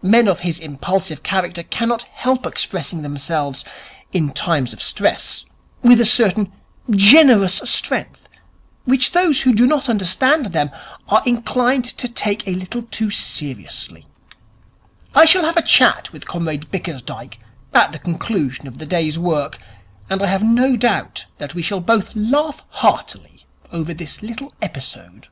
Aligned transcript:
Men 0.00 0.28
of 0.28 0.40
his 0.40 0.60
impulsive 0.60 1.22
character 1.22 1.62
cannot 1.62 2.04
help 2.04 2.46
expressing 2.46 3.02
themselves 3.02 3.66
in 4.14 4.32
times 4.32 4.72
of 4.72 4.80
stress 4.82 5.44
with 5.82 6.00
a 6.00 6.06
certain 6.06 6.50
generous 6.90 7.56
strength 7.66 8.26
which 8.86 9.10
those 9.12 9.42
who 9.42 9.52
do 9.54 9.66
not 9.66 9.90
understand 9.90 10.46
them 10.46 10.70
are 11.10 11.22
inclined 11.26 11.84
to 11.84 12.08
take 12.08 12.48
a 12.48 12.54
little 12.54 12.84
too 12.84 13.10
seriously. 13.10 14.06
I 15.14 15.26
shall 15.26 15.44
have 15.44 15.58
a 15.58 15.60
chat 15.60 16.14
with 16.14 16.26
Comrade 16.26 16.70
Bickersdyke 16.70 17.38
at 17.74 17.92
the 17.92 17.98
conclusion 17.98 18.66
of 18.66 18.78
the 18.78 18.86
day's 18.86 19.18
work, 19.18 19.58
and 20.08 20.22
I 20.22 20.28
have 20.28 20.42
no 20.42 20.78
doubt 20.78 21.26
that 21.36 21.54
we 21.54 21.60
shall 21.60 21.82
both 21.82 22.10
laugh 22.16 22.62
heartily 22.70 23.44
over 23.70 23.92
this 23.92 24.22
little 24.22 24.54
episode.' 24.62 25.28